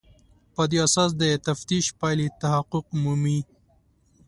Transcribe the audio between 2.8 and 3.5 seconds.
مومي.